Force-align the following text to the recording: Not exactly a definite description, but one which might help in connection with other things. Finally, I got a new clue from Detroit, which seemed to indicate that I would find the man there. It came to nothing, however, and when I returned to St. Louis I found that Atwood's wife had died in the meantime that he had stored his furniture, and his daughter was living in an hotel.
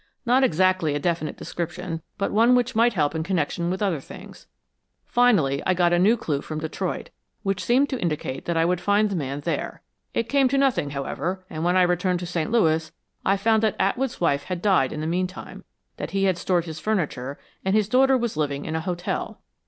Not 0.25 0.43
exactly 0.43 0.95
a 0.95 0.99
definite 0.99 1.37
description, 1.37 2.01
but 2.17 2.31
one 2.31 2.55
which 2.55 2.75
might 2.75 2.93
help 2.93 3.13
in 3.13 3.21
connection 3.21 3.69
with 3.69 3.83
other 3.83 3.99
things. 3.99 4.47
Finally, 5.05 5.61
I 5.63 5.75
got 5.75 5.93
a 5.93 5.99
new 5.99 6.17
clue 6.17 6.41
from 6.41 6.57
Detroit, 6.57 7.11
which 7.43 7.63
seemed 7.63 7.87
to 7.89 8.01
indicate 8.01 8.45
that 8.45 8.57
I 8.57 8.65
would 8.65 8.81
find 8.81 9.11
the 9.11 9.15
man 9.15 9.41
there. 9.41 9.83
It 10.15 10.27
came 10.27 10.47
to 10.47 10.57
nothing, 10.57 10.89
however, 10.89 11.45
and 11.51 11.63
when 11.63 11.77
I 11.77 11.83
returned 11.83 12.19
to 12.21 12.25
St. 12.25 12.49
Louis 12.49 12.91
I 13.23 13.37
found 13.37 13.61
that 13.61 13.75
Atwood's 13.77 14.19
wife 14.19 14.45
had 14.45 14.59
died 14.63 14.91
in 14.91 15.01
the 15.01 15.05
meantime 15.05 15.65
that 15.97 16.09
he 16.09 16.23
had 16.23 16.39
stored 16.39 16.65
his 16.65 16.79
furniture, 16.79 17.37
and 17.63 17.75
his 17.75 17.87
daughter 17.87 18.17
was 18.17 18.35
living 18.35 18.65
in 18.65 18.75
an 18.75 18.81
hotel. 18.81 19.39